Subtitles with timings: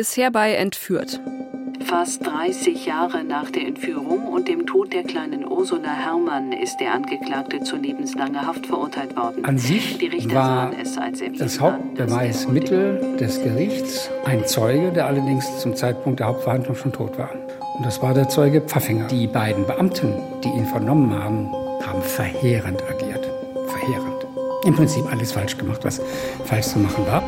[0.00, 1.20] Bisher bei Entführt.
[1.84, 6.94] Fast 30 Jahre nach der Entführung und dem Tod der kleinen Ursula Herrmann ist der
[6.94, 9.44] Angeklagte zu lebenslanger Haft verurteilt worden.
[9.44, 10.00] An sich
[10.32, 10.70] war
[11.38, 17.32] das Hauptbeweismittel des Gerichts ein Zeuge, der allerdings zum Zeitpunkt der Hauptverhandlung schon tot war.
[17.76, 19.06] Und das war der Zeuge Pfaffinger.
[19.08, 21.52] Die beiden Beamten, die ihn vernommen haben,
[21.86, 23.28] haben verheerend agiert.
[23.66, 24.26] Verheerend.
[24.64, 26.00] Im Prinzip alles falsch gemacht, was
[26.46, 27.22] falsch zu machen war.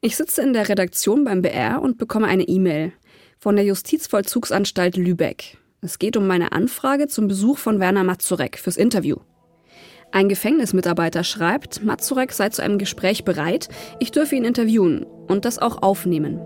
[0.00, 2.92] Ich sitze in der Redaktion beim BR und bekomme eine E-Mail
[3.36, 5.58] von der Justizvollzugsanstalt Lübeck.
[5.80, 9.16] Es geht um meine Anfrage zum Besuch von Werner Mazurek fürs Interview.
[10.12, 15.58] Ein Gefängnismitarbeiter schreibt, Mazurek sei zu einem Gespräch bereit, ich dürfe ihn interviewen und das
[15.58, 16.40] auch aufnehmen.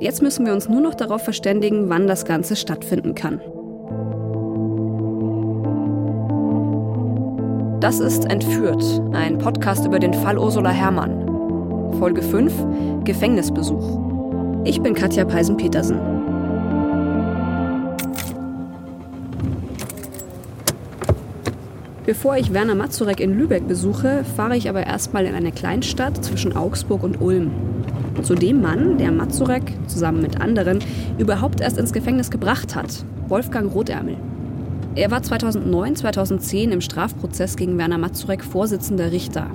[0.00, 3.42] Jetzt müssen wir uns nur noch darauf verständigen, wann das Ganze stattfinden kann.
[7.80, 8.82] Das ist Entführt,
[9.12, 11.23] ein Podcast über den Fall Ursula Herrmann.
[11.92, 14.00] Folge 5 Gefängnisbesuch.
[14.64, 15.98] Ich bin Katja Peisen-Petersen.
[22.06, 26.56] Bevor ich Werner Mazurek in Lübeck besuche, fahre ich aber erstmal in eine Kleinstadt zwischen
[26.56, 27.50] Augsburg und Ulm.
[28.22, 30.80] Zu dem Mann, der Mazurek zusammen mit anderen
[31.18, 34.16] überhaupt erst ins Gefängnis gebracht hat, Wolfgang Rotärmel.
[34.96, 39.46] Er war 2009, 2010 im Strafprozess gegen Werner Mazurek Vorsitzender Richter.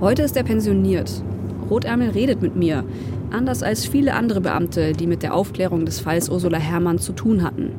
[0.00, 1.22] Heute ist er pensioniert
[1.70, 2.84] Rotärmel redet mit mir,
[3.30, 7.42] anders als viele andere Beamte, die mit der Aufklärung des Falls Ursula Herrmann zu tun
[7.42, 7.72] hatten.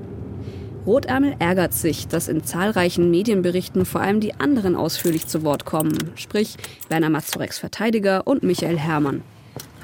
[0.85, 5.97] Rotärmel ärgert sich, dass in zahlreichen Medienberichten vor allem die anderen ausführlich zu Wort kommen,
[6.15, 6.55] sprich
[6.89, 9.21] Werner Mazureks Verteidiger und Michael Herrmann.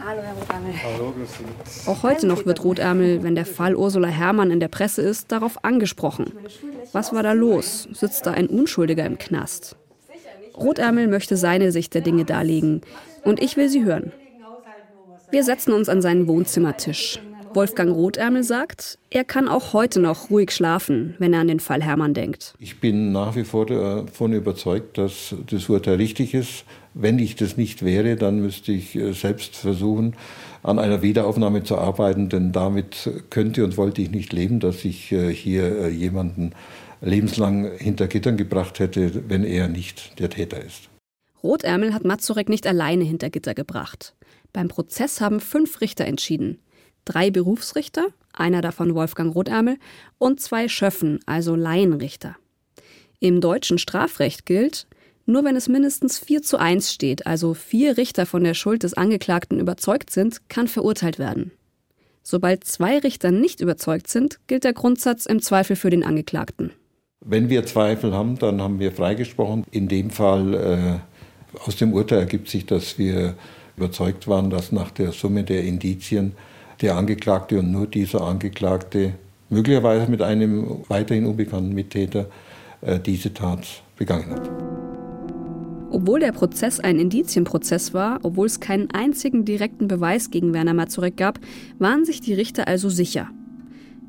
[0.06, 0.74] Hallo, Herr Rotärmel.
[0.84, 5.02] Hallo, grüß Auch heute noch wird Rotärmel, wenn der Fall Ursula Herrmann in der Presse
[5.02, 6.32] ist, darauf angesprochen.
[6.92, 7.88] Was war da los?
[7.94, 9.78] Sitzt da ein Unschuldiger im Knast?
[10.58, 12.82] Rotärmel möchte seine Sicht der Dinge darlegen.
[13.24, 14.12] Und ich will sie hören.
[15.32, 17.20] Wir setzen uns an seinen Wohnzimmertisch.
[17.56, 21.84] Wolfgang Rotärmel sagt, er kann auch heute noch ruhig schlafen, wenn er an den Fall
[21.84, 22.56] Hermann denkt.
[22.60, 26.66] Ich bin nach wie vor davon überzeugt, dass das Urteil richtig ist.
[26.96, 30.16] Wenn ich das nicht wäre, dann müsste ich äh, selbst versuchen,
[30.64, 35.12] an einer Wiederaufnahme zu arbeiten, denn damit könnte und wollte ich nicht leben, dass ich
[35.12, 36.54] äh, hier äh, jemanden
[37.04, 40.90] lebenslang hinter Gittern gebracht hätte, wenn er nicht der Täter ist.
[41.44, 44.16] Rotärmel hat Mazurek nicht alleine hinter Gitter gebracht.
[44.54, 46.60] Beim Prozess haben fünf Richter entschieden.
[47.06, 49.78] Drei Berufsrichter, einer davon Wolfgang Rotärmel,
[50.18, 52.38] und zwei Schöffen, also Laienrichter.
[53.20, 54.88] Im deutschen Strafrecht gilt,
[55.26, 58.94] nur wenn es mindestens 4 zu 1 steht, also vier Richter von der Schuld des
[58.94, 61.52] Angeklagten überzeugt sind, kann verurteilt werden.
[62.24, 66.72] Sobald zwei Richter nicht überzeugt sind, gilt der Grundsatz im Zweifel für den Angeklagten.
[67.26, 69.64] Wenn wir Zweifel haben, dann haben wir freigesprochen.
[69.72, 73.36] In dem Fall äh, aus dem Urteil ergibt sich, dass wir
[73.78, 76.34] überzeugt waren, dass nach der Summe der Indizien
[76.82, 79.14] der Angeklagte und nur dieser Angeklagte,
[79.50, 82.26] möglicherweise mit einem weiterhin unbekannten Mittäter,
[82.82, 84.50] äh, diese Tat begangen hat.
[85.92, 91.16] Obwohl der Prozess ein Indizienprozess war, obwohl es keinen einzigen direkten Beweis gegen Werner Mazurek
[91.16, 91.40] gab,
[91.80, 93.30] waren sich die Richter also sicher.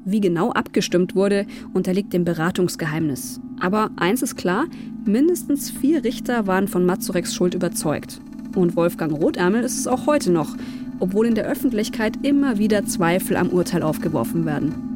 [0.05, 3.41] Wie genau abgestimmt wurde, unterliegt dem Beratungsgeheimnis.
[3.59, 4.67] Aber eins ist klar,
[5.07, 8.21] mindestens vier Richter waren von Mazureks Schuld überzeugt.
[8.55, 10.57] Und Wolfgang Rotärmel ist es auch heute noch,
[11.01, 14.95] obwohl in der Öffentlichkeit immer wieder Zweifel am Urteil aufgeworfen werden.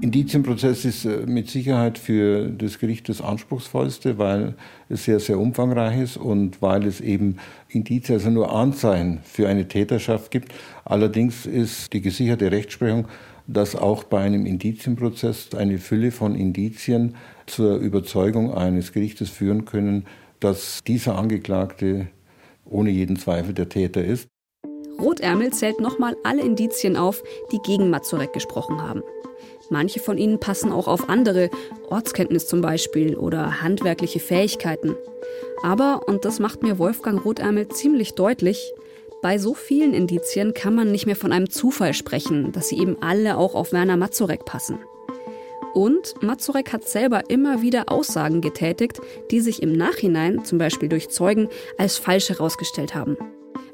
[0.00, 4.54] Indizienprozess ist äh, mit Sicherheit für das Gericht das anspruchsvollste, weil
[4.88, 7.36] es sehr, sehr umfangreich ist und weil es eben
[7.68, 10.52] Indizien, also nur Anzeichen für eine Täterschaft gibt.
[10.84, 13.06] Allerdings ist die gesicherte Rechtsprechung
[13.46, 20.06] dass auch bei einem Indizienprozess eine Fülle von Indizien zur Überzeugung eines Gerichtes führen können,
[20.40, 22.08] dass dieser Angeklagte
[22.64, 24.28] ohne jeden Zweifel der Täter ist.
[25.00, 29.02] Rotärmel zählt nochmal alle Indizien auf, die gegen Mazurek gesprochen haben.
[29.68, 31.50] Manche von ihnen passen auch auf andere,
[31.90, 34.94] Ortskenntnis zum Beispiel oder handwerkliche Fähigkeiten.
[35.62, 38.72] Aber, und das macht mir Wolfgang Rotärmel ziemlich deutlich,
[39.22, 42.96] bei so vielen Indizien kann man nicht mehr von einem Zufall sprechen, dass sie eben
[43.00, 44.78] alle auch auf Werner Mazurek passen.
[45.74, 51.10] Und Mazurek hat selber immer wieder Aussagen getätigt, die sich im Nachhinein, zum Beispiel durch
[51.10, 53.16] Zeugen, als falsch herausgestellt haben.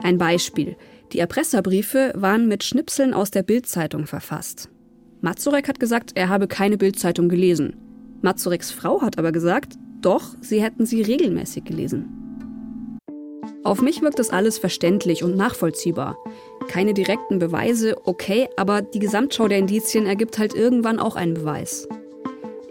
[0.01, 0.77] Ein Beispiel.
[1.13, 4.69] Die Erpresserbriefe waren mit Schnipseln aus der Bildzeitung verfasst.
[5.21, 7.77] Mazurek hat gesagt, er habe keine Bildzeitung gelesen.
[8.23, 12.22] Mazureks Frau hat aber gesagt, doch, sie hätten sie regelmäßig gelesen.
[13.65, 16.19] Auf mich wirkt das alles verständlich und nachvollziehbar.
[16.69, 21.87] Keine direkten Beweise, okay, aber die Gesamtschau der Indizien ergibt halt irgendwann auch einen Beweis.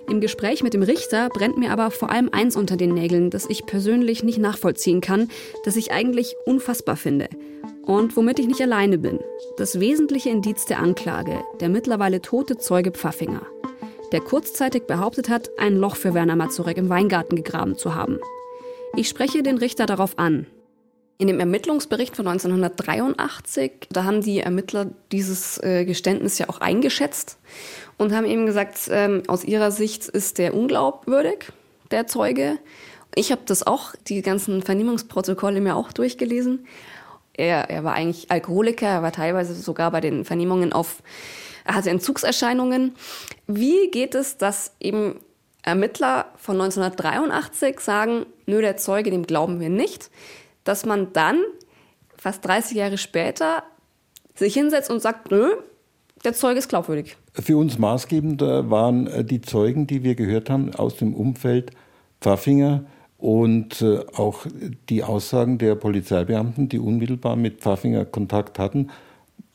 [0.09, 3.49] Im Gespräch mit dem Richter brennt mir aber vor allem eins unter den Nägeln, das
[3.49, 5.29] ich persönlich nicht nachvollziehen kann,
[5.63, 7.29] das ich eigentlich unfassbar finde.
[7.85, 9.19] Und womit ich nicht alleine bin.
[9.55, 13.45] Das wesentliche Indiz der Anklage, der mittlerweile tote Zeuge Pfaffinger,
[14.11, 18.19] der kurzzeitig behauptet hat, ein Loch für Werner Mazurek im Weingarten gegraben zu haben.
[18.97, 20.47] Ich spreche den Richter darauf an.
[21.21, 27.38] In dem Ermittlungsbericht von 1983, da haben die Ermittler dieses äh, Geständnis ja auch eingeschätzt
[28.00, 31.51] und haben eben gesagt, ähm, aus ihrer Sicht ist der unglaubwürdig,
[31.91, 32.57] der Zeuge.
[33.13, 36.65] Ich habe das auch, die ganzen Vernehmungsprotokolle mir auch durchgelesen.
[37.33, 41.03] Er, er war eigentlich Alkoholiker, er war teilweise sogar bei den Vernehmungen auf,
[41.65, 42.95] er hatte Entzugserscheinungen.
[43.45, 45.19] Wie geht es, dass eben
[45.62, 50.09] Ermittler von 1983 sagen, nö, der Zeuge, dem glauben wir nicht,
[50.63, 51.39] dass man dann
[52.17, 53.63] fast 30 Jahre später
[54.35, 55.55] sich hinsetzt und sagt, nö,
[56.23, 57.17] der Zeuge ist glaubwürdig.
[57.33, 61.71] Für uns maßgebend waren äh, die Zeugen, die wir gehört haben aus dem Umfeld
[62.21, 62.85] Pfaffinger
[63.17, 64.45] und äh, auch
[64.89, 68.89] die Aussagen der Polizeibeamten, die unmittelbar mit Pfaffinger Kontakt hatten,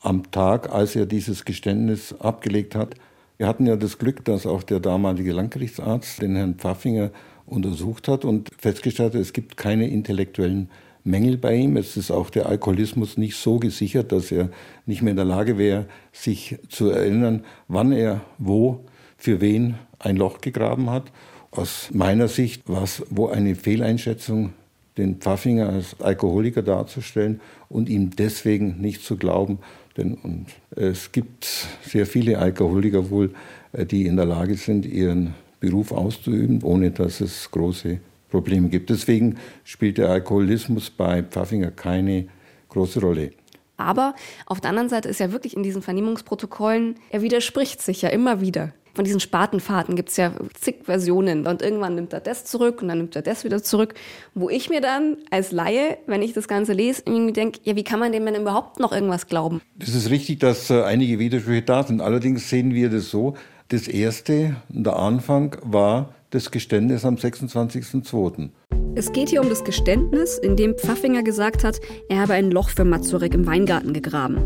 [0.01, 2.95] am Tag, als er dieses Geständnis abgelegt hat.
[3.37, 7.11] Wir hatten ja das Glück, dass auch der damalige Landgerichtsarzt den Herrn Pfaffinger
[7.45, 10.69] untersucht hat und festgestellt hat, es gibt keine intellektuellen
[11.07, 11.77] Mängel bei ihm.
[11.77, 14.49] Es ist auch der Alkoholismus nicht so gesichert, dass er
[14.85, 18.85] nicht mehr in der Lage wäre, sich zu erinnern, wann er wo
[19.17, 21.11] für wen ein Loch gegraben hat.
[21.51, 24.53] Aus meiner Sicht war es wo eine Fehleinschätzung,
[24.97, 27.39] den Pfaffinger als Alkoholiker darzustellen
[27.69, 29.59] und ihm deswegen nicht zu glauben.
[29.95, 33.33] Denn und es gibt sehr viele Alkoholiker wohl,
[33.71, 37.99] äh, die in der Lage sind, ihren Beruf auszuüben, ohne dass es große
[38.29, 38.89] Probleme gibt.
[38.89, 42.27] Deswegen spielt der Alkoholismus bei Pfaffinger keine
[42.69, 43.31] große Rolle.
[43.77, 44.15] Aber
[44.47, 48.41] auf der anderen Seite ist ja wirklich in diesen Vernehmungsprotokollen, er widerspricht sich ja immer
[48.41, 48.73] wieder.
[48.95, 52.87] Von diesen Spatenfahrten gibt es ja zig Versionen und irgendwann nimmt er das zurück und
[52.87, 53.93] dann nimmt er das wieder zurück.
[54.33, 57.83] Wo ich mir dann als Laie, wenn ich das Ganze lese, irgendwie denke, ja, wie
[57.83, 59.61] kann man dem denn überhaupt noch irgendwas glauben?
[59.75, 62.01] Das ist richtig, dass äh, einige Widersprüche da sind.
[62.01, 63.35] Allerdings sehen wir das so,
[63.69, 68.49] das erste, der Anfang war das Geständnis am 26.02.
[68.95, 71.79] Es geht hier um das Geständnis, in dem Pfaffinger gesagt hat,
[72.09, 74.37] er habe ein Loch für Mazurek im Weingarten gegraben.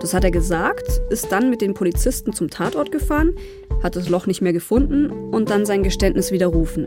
[0.00, 3.34] Das hat er gesagt, ist dann mit den Polizisten zum Tatort gefahren,
[3.82, 6.86] hat das Loch nicht mehr gefunden und dann sein Geständnis widerrufen.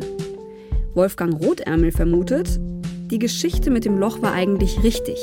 [0.94, 2.60] Wolfgang Rotärmel vermutet,
[3.10, 5.18] die Geschichte mit dem Loch war eigentlich richtig.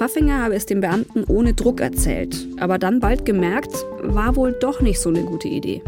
[0.00, 4.80] Pfaffinger habe es dem Beamten ohne Druck erzählt, aber dann bald gemerkt, war wohl doch
[4.80, 5.82] nicht so eine gute Idee.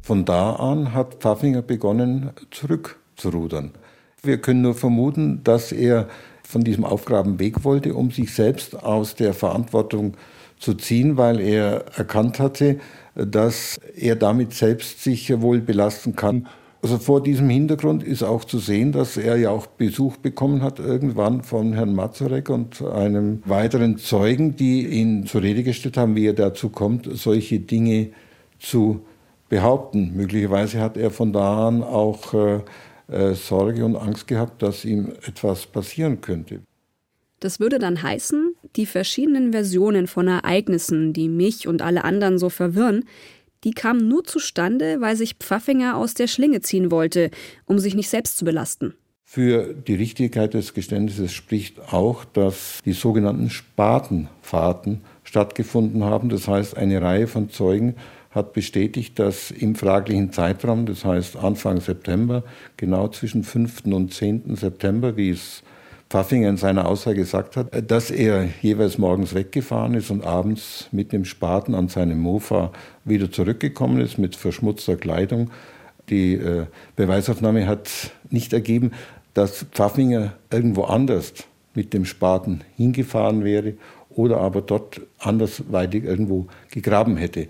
[0.00, 3.72] Von da an hat Pfaffinger begonnen, zurückzurudern.
[4.22, 6.08] Wir können nur vermuten, dass er
[6.42, 10.14] von diesem Aufgraben weg wollte, um sich selbst aus der Verantwortung
[10.58, 12.80] zu ziehen, weil er erkannt hatte,
[13.14, 16.46] dass er damit selbst sich wohl belasten kann.
[16.82, 20.78] Also vor diesem Hintergrund ist auch zu sehen, dass er ja auch Besuch bekommen hat
[20.78, 26.26] irgendwann von Herrn Mazurek und einem weiteren Zeugen, die ihn zur Rede gestellt haben, wie
[26.26, 28.10] er dazu kommt, solche Dinge
[28.58, 29.02] zu
[29.50, 30.12] behaupten.
[30.16, 32.60] Möglicherweise hat er von da an auch äh,
[33.08, 36.60] äh, Sorge und Angst gehabt, dass ihm etwas passieren könnte.
[37.40, 42.50] Das würde dann heißen, die verschiedenen Versionen von Ereignissen, die mich und alle anderen so
[42.50, 43.04] verwirren,
[43.64, 47.30] die kamen nur zustande, weil sich Pfaffinger aus der Schlinge ziehen wollte,
[47.66, 48.94] um sich nicht selbst zu belasten.
[49.24, 56.30] Für die Richtigkeit des Geständnisses spricht auch, dass die sogenannten Spatenfahrten stattgefunden haben.
[56.30, 57.94] Das heißt, eine Reihe von Zeugen
[58.32, 62.42] hat bestätigt, dass im fraglichen Zeitraum, das heißt Anfang September,
[62.76, 63.86] genau zwischen 5.
[63.86, 64.56] und 10.
[64.56, 65.62] September, wie es
[66.10, 71.12] Pfaffinger in seiner Aussage gesagt hat, dass er jeweils morgens weggefahren ist und abends mit
[71.12, 72.72] dem Spaten an seinem Mofa
[73.04, 75.50] wieder zurückgekommen ist mit verschmutzter Kleidung.
[76.08, 77.88] Die äh, Beweisaufnahme hat
[78.28, 78.90] nicht ergeben,
[79.34, 81.32] dass Pfaffinger irgendwo anders
[81.74, 83.74] mit dem Spaten hingefahren wäre
[84.10, 87.46] oder aber dort andersweitig irgendwo gegraben hätte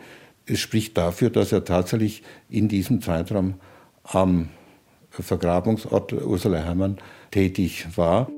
[0.50, 3.54] es spricht dafür, dass er tatsächlich in diesem Zeitraum
[4.02, 4.48] am
[5.10, 6.98] Vergrabungsort Ursula Herrmann
[7.30, 8.28] tätig war.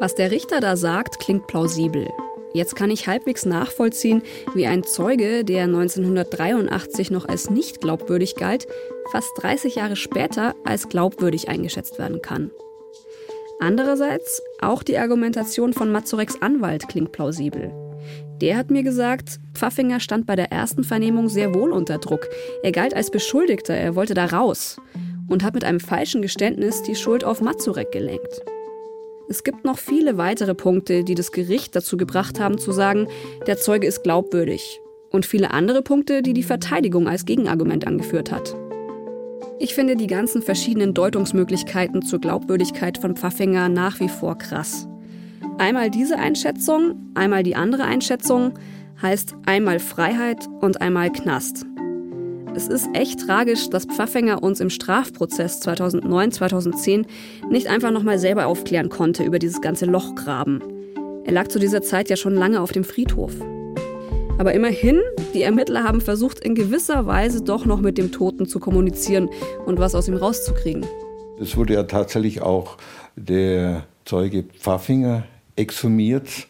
[0.00, 2.08] Was der Richter da sagt, klingt plausibel.
[2.52, 4.22] Jetzt kann ich halbwegs nachvollziehen,
[4.54, 8.66] wie ein Zeuge, der 1983 noch als nicht glaubwürdig galt,
[9.10, 12.50] fast 30 Jahre später als glaubwürdig eingeschätzt werden kann.
[13.60, 17.72] Andererseits, auch die Argumentation von Mazureks Anwalt klingt plausibel.
[18.40, 22.28] Der hat mir gesagt, Pfaffinger stand bei der ersten Vernehmung sehr wohl unter Druck.
[22.62, 24.76] Er galt als Beschuldigter, er wollte da raus
[25.28, 28.42] und hat mit einem falschen Geständnis die Schuld auf Mazurek gelenkt.
[29.34, 33.08] Es gibt noch viele weitere Punkte, die das Gericht dazu gebracht haben zu sagen,
[33.48, 34.80] der Zeuge ist glaubwürdig.
[35.10, 38.54] Und viele andere Punkte, die die Verteidigung als Gegenargument angeführt hat.
[39.58, 44.86] Ich finde die ganzen verschiedenen Deutungsmöglichkeiten zur Glaubwürdigkeit von Pfaffinger nach wie vor krass.
[45.58, 48.54] Einmal diese Einschätzung, einmal die andere Einschätzung,
[49.02, 51.66] heißt einmal Freiheit und einmal Knast.
[52.56, 57.04] Es ist echt tragisch, dass Pfaffinger uns im Strafprozess 2009, 2010
[57.50, 60.62] nicht einfach nochmal selber aufklären konnte über dieses ganze Lochgraben.
[61.24, 63.32] Er lag zu dieser Zeit ja schon lange auf dem Friedhof.
[64.38, 65.00] Aber immerhin,
[65.34, 69.30] die Ermittler haben versucht, in gewisser Weise doch noch mit dem Toten zu kommunizieren
[69.66, 70.86] und was aus ihm rauszukriegen.
[71.40, 72.76] Es wurde ja tatsächlich auch
[73.16, 75.24] der Zeuge Pfaffinger
[75.56, 76.46] exhumiert,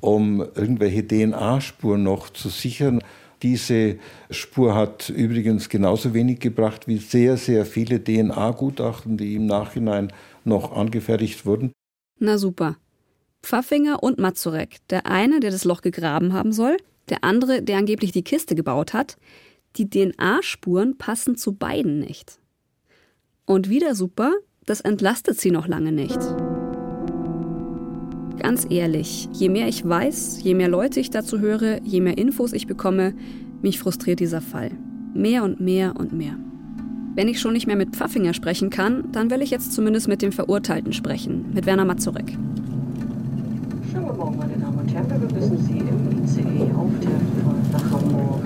[0.00, 3.00] um irgendwelche DNA-Spuren noch zu sichern.
[3.42, 3.98] Diese
[4.30, 10.12] Spur hat übrigens genauso wenig gebracht wie sehr, sehr viele DNA-Gutachten, die im Nachhinein
[10.44, 11.72] noch angefertigt wurden.
[12.18, 12.76] Na super.
[13.42, 16.78] Pfaffinger und Mazurek, der eine, der das Loch gegraben haben soll,
[17.08, 19.16] der andere, der angeblich die Kiste gebaut hat,
[19.76, 22.38] die DNA-Spuren passen zu beiden nicht.
[23.44, 24.32] Und wieder super,
[24.64, 26.18] das entlastet sie noch lange nicht.
[28.38, 32.52] Ganz ehrlich, je mehr ich weiß, je mehr Leute ich dazu höre, je mehr Infos
[32.52, 33.14] ich bekomme,
[33.62, 34.70] mich frustriert dieser Fall.
[35.14, 36.36] Mehr und mehr und mehr.
[37.14, 40.20] Wenn ich schon nicht mehr mit Pfaffinger sprechen kann, dann will ich jetzt zumindest mit
[40.20, 42.36] dem Verurteilten sprechen, mit Werner Mazurek.
[43.90, 45.08] Schönen guten Morgen, meine Damen und Herren.
[45.08, 47.45] Wir begrüßen Sie im ICE auf der
[47.76, 48.42] nach Hamburg,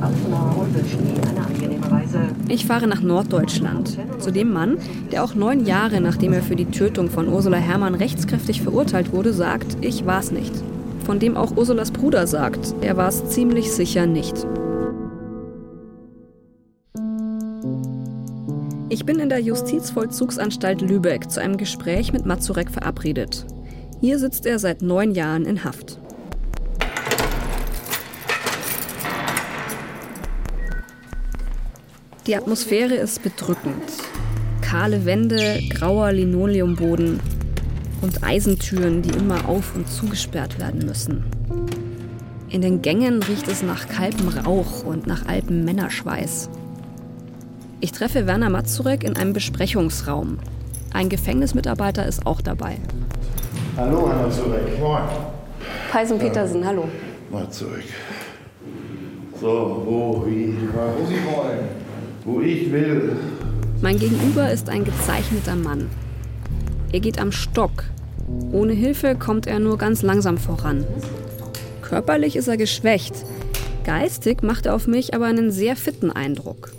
[0.60, 2.18] und wünschen Ihnen eine angenehme Reise.
[2.48, 4.78] Ich fahre nach Norddeutschland, zu dem Mann,
[5.12, 9.32] der auch neun Jahre nachdem er für die Tötung von Ursula Herrmann rechtskräftig verurteilt wurde,
[9.32, 10.52] sagt, ich war es nicht.
[11.04, 14.46] Von dem auch Ursulas Bruder sagt, er war es ziemlich sicher nicht.
[18.88, 23.46] Ich bin in der Justizvollzugsanstalt Lübeck zu einem Gespräch mit Mazurek verabredet.
[24.00, 26.00] Hier sitzt er seit neun Jahren in Haft.
[32.30, 33.82] Die Atmosphäre ist bedrückend.
[34.60, 37.18] Kahle Wände, grauer Linoleumboden
[38.02, 41.24] und Eisentüren, die immer auf und zugesperrt werden müssen.
[42.48, 46.50] In den Gängen riecht es nach kaltem Rauch und nach altem Männerschweiß.
[47.80, 50.38] Ich treffe Werner Mazurek in einem Besprechungsraum.
[50.92, 52.76] Ein Gefängnismitarbeiter ist auch dabei.
[53.76, 54.78] Hallo, Herr Mazurek.
[54.78, 55.02] Moin.
[55.90, 56.84] Peisen Petersen, hallo.
[57.28, 57.86] Mazurek.
[59.40, 61.89] So, wo, wie, wo Sie wollen.
[62.24, 63.16] Wo ich will.
[63.80, 65.88] Mein Gegenüber ist ein gezeichneter Mann.
[66.92, 67.84] Er geht am Stock.
[68.52, 70.84] Ohne Hilfe kommt er nur ganz langsam voran.
[71.82, 73.14] Körperlich ist er geschwächt.
[73.84, 76.72] Geistig macht er auf mich aber einen sehr fitten Eindruck.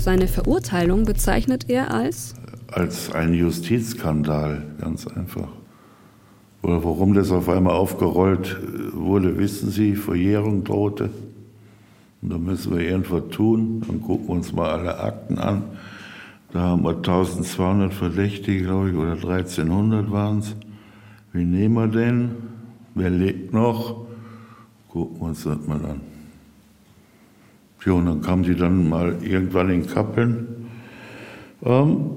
[0.00, 2.34] Seine Verurteilung bezeichnet er als?
[2.70, 5.48] Als ein Justizskandal, ganz einfach.
[6.62, 8.56] Oder warum das auf einmal aufgerollt
[8.92, 11.10] wurde, wissen Sie, Verjährung drohte.
[12.20, 13.82] Und da müssen wir irgendwas tun.
[13.86, 15.62] Dann gucken wir uns mal alle Akten an.
[16.52, 20.56] Da haben wir 1200 Verdächtige, glaube ich, oder 1300 waren es.
[21.32, 22.30] Wie nehmen wir den?
[22.94, 24.06] Wer lebt noch?
[24.88, 26.00] Gucken wir uns das mal an.
[27.84, 30.68] Ja, und dann kamen die dann mal irgendwann in Kappeln.
[31.62, 32.16] Ähm,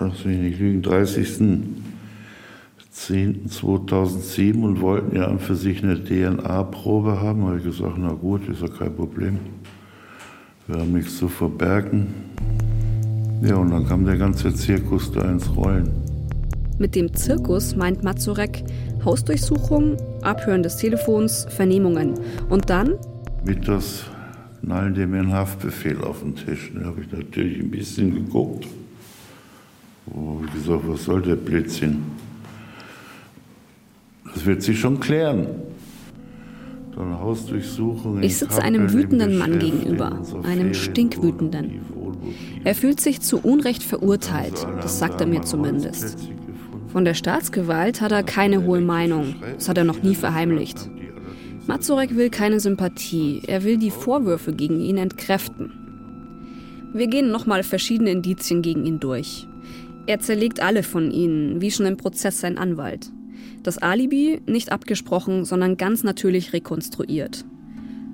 [0.00, 1.81] lass mich nicht lügen, 30.
[2.94, 7.40] 10.2007 und wollten ja an für sich eine DNA-Probe haben.
[7.40, 9.38] Da habe ich gesagt, na gut, ist ja kein Problem.
[10.66, 12.08] Wir haben nichts zu verbergen.
[13.42, 15.90] Ja, und dann kam der ganze Zirkus da ins Rollen.
[16.78, 18.62] Mit dem Zirkus meint Mazurek
[19.04, 22.14] Hausdurchsuchung, Abhören des Telefons, Vernehmungen.
[22.48, 22.94] Und dann?
[23.44, 24.04] Mittags
[24.60, 26.70] knallen die mir einen Haftbefehl auf den Tisch.
[26.74, 28.66] Da habe ich natürlich ein bisschen geguckt.
[30.06, 32.02] Wie gesagt, was soll der Blödsinn?
[34.42, 35.46] Das wird sich schon klären.
[38.22, 41.80] Ich sitze einem wütenden Mann gegenüber, einem stinkwütenden.
[42.64, 46.28] Er fühlt sich zu Unrecht verurteilt, das sagt er mir zumindest.
[46.88, 50.90] Von der Staatsgewalt hat er keine hohe Meinung, das hat er noch nie verheimlicht.
[51.68, 55.70] Mazurek will keine Sympathie, er will die Vorwürfe gegen ihn entkräften.
[56.92, 59.46] Wir gehen nochmal verschiedene Indizien gegen ihn durch.
[60.08, 63.12] Er zerlegt alle von ihnen, wie schon im Prozess sein Anwalt.
[63.62, 67.44] Das Alibi nicht abgesprochen, sondern ganz natürlich rekonstruiert.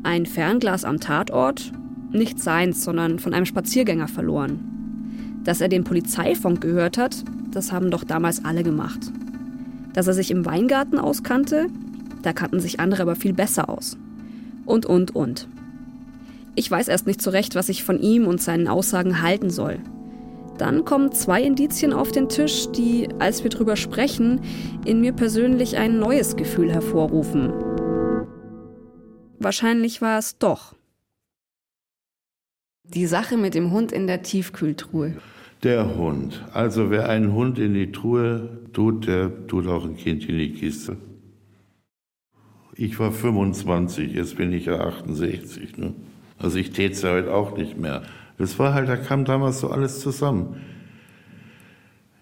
[0.02, 1.72] Ein Fernglas am Tatort,
[2.12, 5.40] nicht seins, sondern von einem Spaziergänger verloren.
[5.44, 9.10] Dass er den Polizeifunk gehört hat, das haben doch damals alle gemacht.
[9.94, 11.68] Dass er sich im Weingarten auskannte,
[12.22, 13.96] da kannten sich andere aber viel besser aus.
[14.66, 15.48] Und, und, und.
[16.54, 19.78] Ich weiß erst nicht zurecht, was ich von ihm und seinen Aussagen halten soll.
[20.58, 24.40] Dann kommen zwei Indizien auf den Tisch, die, als wir drüber sprechen,
[24.84, 27.52] in mir persönlich ein neues Gefühl hervorrufen.
[29.38, 30.74] Wahrscheinlich war es doch
[32.82, 35.14] Die Sache mit dem Hund in der Tiefkühltruhe.
[35.62, 36.44] Der Hund.
[36.52, 40.52] Also wer einen Hund in die Truhe tut, der tut auch ein Kind in die
[40.52, 40.96] Kiste.
[42.74, 45.76] Ich war 25, jetzt bin ich ja 68.
[45.76, 45.94] Ne?
[46.38, 48.02] Also ich täte es ja heute auch nicht mehr.
[48.38, 50.56] Das war halt, da kam damals so alles zusammen.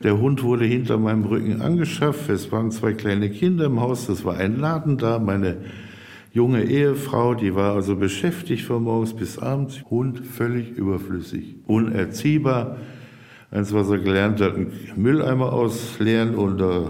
[0.03, 2.29] Der Hund wurde hinter meinem Rücken angeschafft.
[2.29, 4.07] Es waren zwei kleine Kinder im Haus.
[4.07, 5.19] Das war ein Laden da.
[5.19, 5.59] Meine
[6.33, 9.83] junge Ehefrau, die war also beschäftigt von morgens bis abends.
[9.89, 12.77] Hund völlig überflüssig, unerziehbar.
[13.51, 16.83] Eins, was er gelernt hat, einen Mülleimer ausleeren und äh,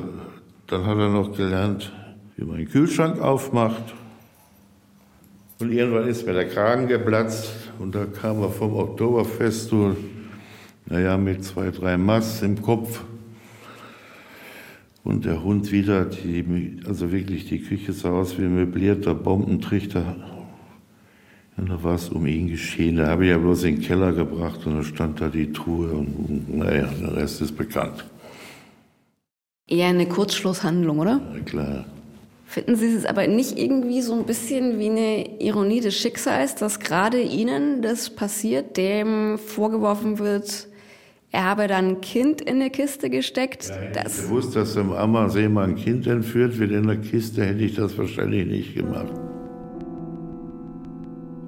[0.67, 1.93] dann hat er noch gelernt,
[2.37, 3.95] wie man einen Kühlschrank aufmacht.
[5.61, 9.97] Und irgendwann ist mir der Kragen geplatzt und da kam er vom Oktoberfest, so,
[10.87, 13.03] naja, mit zwei, drei Mass im Kopf
[15.07, 20.17] und der Hund wieder, die, also wirklich die Küche sah aus wie ein möblierter Bombentrichter.
[21.57, 22.97] Und da war es um ihn geschehen.
[22.97, 25.93] Da habe ich ja bloß in den Keller gebracht und da stand da die Truhe
[25.93, 28.05] und naja, der Rest ist bekannt.
[29.69, 31.21] Eher eine Kurzschlusshandlung, oder?
[31.35, 31.85] Ja, klar.
[32.47, 36.79] Finden Sie es aber nicht irgendwie so ein bisschen wie eine Ironie des Schicksals, dass
[36.79, 40.69] gerade Ihnen das passiert, dem vorgeworfen wird,
[41.33, 43.69] er habe dann ein Kind in eine Kiste gesteckt.
[43.69, 46.97] Ja, hätte das ich gewusst, dass am Ammersee mal ein Kind entführt wird in der
[46.97, 49.13] Kiste, hätte ich das wahrscheinlich nicht gemacht.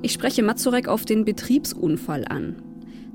[0.03, 2.57] Ich spreche Mazurek auf den Betriebsunfall an.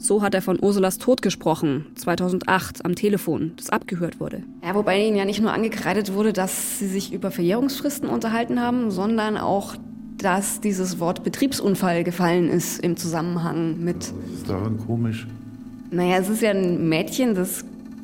[0.03, 4.43] So hat er von Ursulas Tod gesprochen, 2008 am Telefon, das abgehört wurde.
[4.61, 8.91] Ja, wobei ihnen ja nicht nur angekreidet wurde, dass sie sich über Verjährungsfristen unterhalten haben,
[8.91, 9.75] sondern auch,
[10.17, 13.95] dass dieses Wort Betriebsunfall gefallen ist im Zusammenhang mit.
[13.95, 15.25] Was ist daran komisch?
[15.89, 17.63] Naja, es ist ja ein Mädchen, das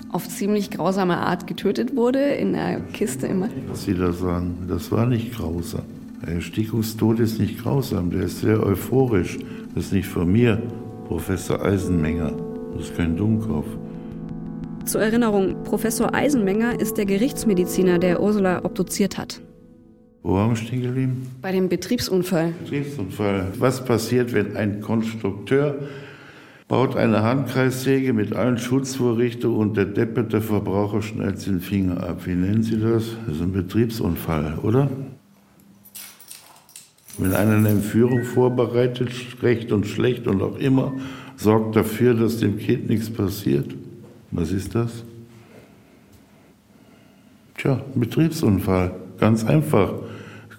[0.09, 3.49] auf ziemlich grausame Art getötet wurde in der Kiste immer.
[3.67, 5.83] Was Sie da sagen, das war nicht grausam.
[6.25, 9.37] Der Erstickungstod ist nicht grausam, der ist sehr euphorisch.
[9.75, 10.61] Das ist nicht von mir,
[11.09, 12.31] Professor Eisenmenger.
[12.75, 13.65] Das ist kein Dummkopf.
[14.85, 19.41] Zur Erinnerung, Professor Eisenmenger ist der Gerichtsmediziner, der Ursula obduziert hat.
[20.21, 21.31] Wo waren wir stehen geblieben?
[21.41, 22.53] Bei dem Betriebsunfall.
[22.63, 23.47] Betriebsunfall.
[23.57, 25.79] Was passiert, wenn ein Konstrukteur
[26.67, 32.27] baut eine Handkreissäge mit allen Schutzvorrichtungen und der depperte Verbraucher schneidet den Finger ab.
[32.27, 33.15] Wie nennen Sie das?
[33.25, 34.91] Das ist ein Betriebsunfall, oder?
[37.19, 39.10] Wenn einer eine Entführung vorbereitet,
[39.41, 40.93] recht und schlecht und auch immer,
[41.36, 43.75] sorgt dafür, dass dem Kind nichts passiert.
[44.32, 45.03] Was ist das?
[47.58, 48.95] Tja, Betriebsunfall.
[49.19, 49.95] Ganz einfach.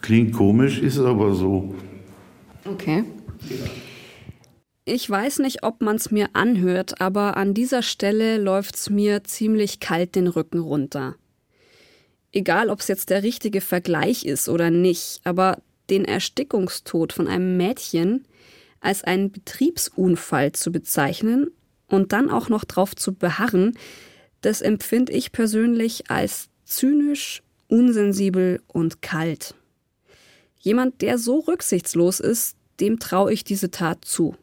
[0.02, 1.74] Klingt komisch, ist aber so.
[2.66, 3.04] Okay.
[4.84, 9.24] Ich weiß nicht, ob man es mir anhört, aber an dieser Stelle läuft es mir
[9.24, 11.14] ziemlich kalt den Rücken runter.
[12.32, 15.58] Egal, ob es jetzt der richtige Vergleich ist oder nicht, aber
[15.90, 18.24] den Erstickungstod von einem Mädchen
[18.80, 21.50] als einen Betriebsunfall zu bezeichnen
[21.86, 23.76] und dann auch noch drauf zu beharren,
[24.40, 29.54] das empfinde ich persönlich als zynisch, unsensibel und kalt.
[30.58, 34.34] Jemand, der so rücksichtslos ist, dem traue ich diese Tat zu.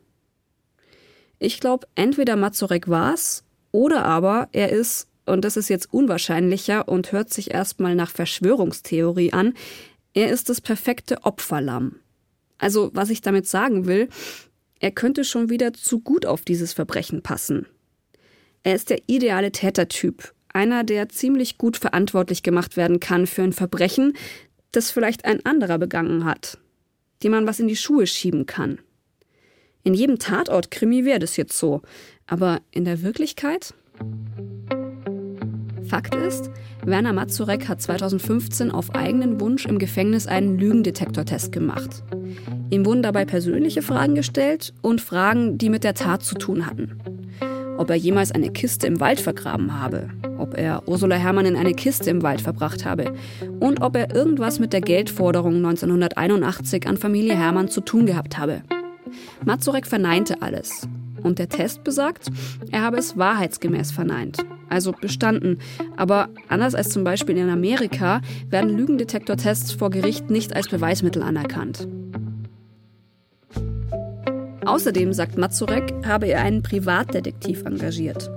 [1.40, 7.12] Ich glaube, entweder Mazurek war's oder aber er ist, und das ist jetzt unwahrscheinlicher und
[7.12, 9.54] hört sich erstmal nach Verschwörungstheorie an,
[10.18, 11.98] er ist das perfekte Opferlamm.
[12.58, 14.10] Also, was ich damit sagen will,
[14.80, 17.68] er könnte schon wieder zu gut auf dieses Verbrechen passen.
[18.64, 23.54] Er ist der ideale Tätertyp, einer, der ziemlich gut verantwortlich gemacht werden kann für ein
[23.54, 24.14] Verbrechen,
[24.72, 26.58] das vielleicht ein anderer begangen hat,
[27.22, 28.80] dem man was in die Schuhe schieben kann.
[29.84, 31.84] In jedem Tatort-Krimi wäre das jetzt so.
[32.26, 33.76] Aber in der Wirklichkeit?
[35.88, 36.52] Fakt ist,
[36.84, 42.04] Werner Mazurek hat 2015 auf eigenen Wunsch im Gefängnis einen Lügendetektortest gemacht.
[42.70, 47.00] Ihm wurden dabei persönliche Fragen gestellt und Fragen, die mit der Tat zu tun hatten.
[47.78, 51.74] Ob er jemals eine Kiste im Wald vergraben habe, ob er Ursula Herrmann in eine
[51.74, 53.14] Kiste im Wald verbracht habe
[53.60, 58.62] und ob er irgendwas mit der Geldforderung 1981 an Familie Herrmann zu tun gehabt habe.
[59.46, 60.88] Mazurek verneinte alles.
[61.24, 62.30] Und der Test besagt,
[62.72, 64.38] er habe es wahrheitsgemäß verneint,
[64.70, 65.60] also bestanden.
[65.96, 71.88] Aber anders als zum Beispiel in Amerika werden Lügendetektortests vor Gericht nicht als Beweismittel anerkannt.
[74.66, 78.30] Außerdem, sagt Mazurek, habe er einen Privatdetektiv engagiert.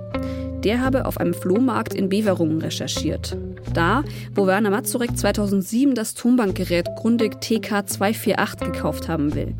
[0.63, 3.35] Der habe auf einem Flohmarkt in Beverungen recherchiert.
[3.73, 9.55] Da, wo Werner Mazurek 2007 das Tonbankgerät Grundig TK248 gekauft haben will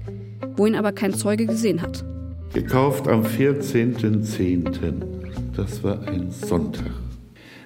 [0.55, 2.05] wo ihn aber kein Zeuge gesehen hat.
[2.53, 5.01] Gekauft am 14.10.
[5.55, 6.91] Das war ein Sonntag.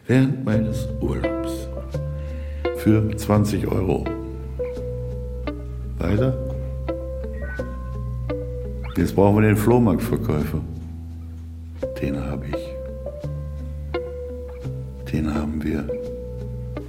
[0.06, 1.68] Während meines Urlaubs.
[2.78, 4.06] Für 20 Euro.
[5.98, 6.38] Weiter?
[8.96, 10.62] Jetzt brauchen wir den Flohmarktverkäufer.
[12.00, 12.76] Den habe ich.
[15.12, 15.90] Den haben wir.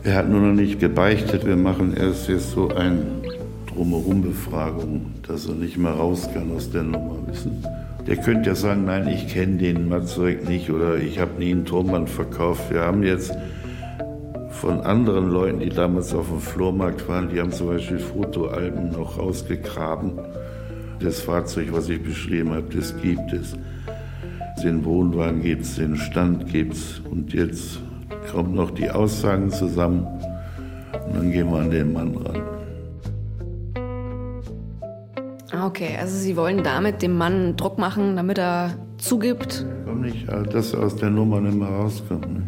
[0.04, 1.46] Er hat nur noch nicht gebeichtet.
[1.46, 3.06] Wir machen erst jetzt so eine
[3.68, 7.64] Drumherum-Befragung, dass er nicht mehr raus kann aus der Nummer, wissen.
[8.06, 11.64] Der könnte ja sagen, nein, ich kenne den Mazurek nicht oder ich habe nie einen
[11.64, 12.70] Turmband verkauft.
[12.70, 13.36] Wir haben jetzt
[14.50, 19.18] von anderen Leuten, die damals auf dem Flohmarkt waren, die haben zum Beispiel Fotoalben noch
[19.18, 20.12] rausgegraben.
[21.00, 23.56] Das Fahrzeug, was ich beschrieben habe, das gibt es.
[24.62, 27.00] Den Wohnwagen gibt es, den Stand gibt es.
[27.10, 27.80] Und jetzt
[28.30, 30.06] kommen noch die Aussagen zusammen
[31.06, 32.45] und dann gehen wir an den Mann ran.
[35.66, 39.66] Okay, also Sie wollen damit dem Mann Druck machen, damit er zugibt?
[39.84, 42.32] Komm nicht, dass er aus der Nummer nicht mehr rauskommt.
[42.32, 42.42] Ne?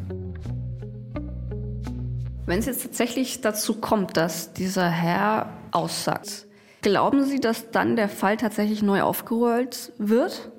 [2.46, 6.46] Wenn es jetzt tatsächlich dazu kommt, dass dieser Herr aussagt,
[6.80, 10.50] glauben Sie, dass dann der Fall tatsächlich neu aufgerollt wird?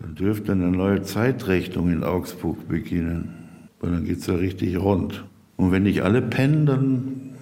[0.00, 3.68] Dann dürfte eine neue Zeitrechnung in Augsburg beginnen.
[3.80, 5.24] Weil dann geht es ja richtig rund.
[5.56, 7.34] Und wenn nicht alle pennen, dann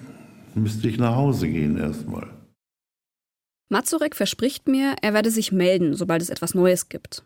[0.55, 2.27] müsste ich nach Hause gehen erstmal.
[3.69, 7.23] Mazurek verspricht mir, er werde sich melden, sobald es etwas Neues gibt.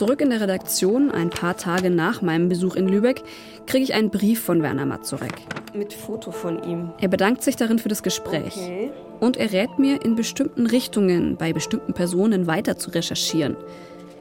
[0.00, 3.22] Zurück in der Redaktion, ein paar Tage nach meinem Besuch in Lübeck,
[3.66, 5.34] kriege ich einen Brief von Werner Mazurek.
[5.74, 6.92] Mit Foto von ihm.
[7.02, 8.56] Er bedankt sich darin für das Gespräch.
[8.56, 8.90] Okay.
[9.20, 13.56] Und er rät mir, in bestimmten Richtungen bei bestimmten Personen weiter zu recherchieren.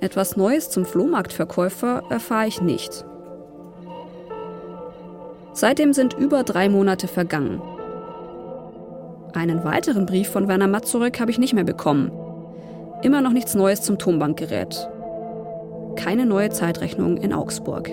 [0.01, 3.05] Etwas Neues zum Flohmarktverkäufer erfahre ich nicht.
[5.59, 7.61] Seitdem sind über drei Monate vergangen.
[9.33, 12.11] Einen weiteren Brief von Werner Mazurek habe ich nicht mehr bekommen.
[13.01, 14.89] Immer noch nichts Neues zum Tonbankgerät
[15.99, 17.91] keine neue Zeitrechnung in Augsburg.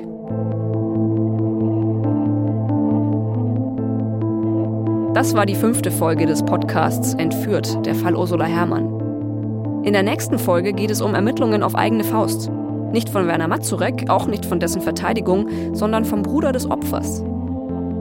[5.12, 9.82] Das war die fünfte Folge des Podcasts Entführt, der Fall Ursula Herrmann.
[9.82, 12.48] In der nächsten Folge geht es um Ermittlungen auf eigene Faust.
[12.92, 17.24] Nicht von Werner Mazurek, auch nicht von dessen Verteidigung, sondern vom Bruder des Opfers.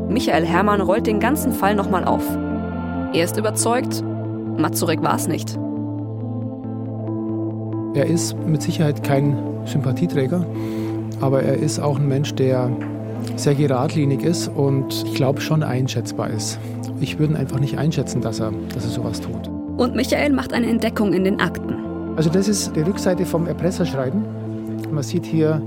[0.10, 2.24] Michael Herrmann rollt den ganzen Fall nochmal auf.
[3.14, 4.04] Er ist überzeugt,
[4.58, 5.58] Mazurek war es nicht.
[7.94, 10.46] Er ist mit Sicherheit kein Sympathieträger,
[11.22, 12.70] aber er ist auch ein Mensch, der
[13.36, 16.60] sehr geradlinig ist und ich glaube schon einschätzbar ist.
[17.00, 19.50] Ich würde einfach nicht einschätzen, dass er, dass er sowas tut.
[19.78, 21.76] Und Michael macht eine Entdeckung in den Akten.
[22.16, 24.24] Also das ist die Rückseite vom Erpresserschreiben.
[24.92, 25.62] Man sieht hier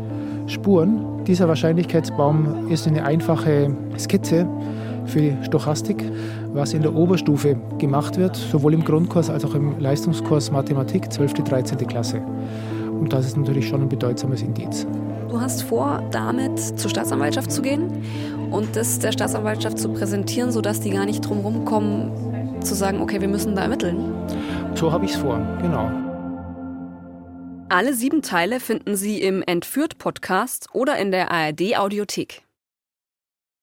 [0.46, 1.04] Spuren.
[1.28, 4.48] Dieser Wahrscheinlichkeitsbaum ist eine einfache Skizze
[5.04, 6.02] für die Stochastik,
[6.54, 11.34] was in der Oberstufe gemacht wird, sowohl im Grundkurs als auch im Leistungskurs Mathematik, 12.
[11.34, 11.86] 13.
[11.86, 12.22] Klasse.
[12.98, 14.86] Und das ist natürlich schon ein bedeutsames Indiz.
[15.28, 17.90] Du hast vor, damit zur Staatsanwaltschaft zu gehen
[18.50, 22.10] und das der Staatsanwaltschaft zu präsentieren, sodass die gar nicht drum rumkommen,
[22.62, 24.14] zu sagen, okay, wir müssen da ermitteln.
[24.74, 26.07] So habe ich es vor, genau.
[27.70, 32.47] Alle sieben Teile finden Sie im Entführt-Podcast oder in der ARD-Audiothek.